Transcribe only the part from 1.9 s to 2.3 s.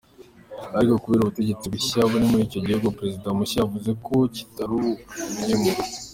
muri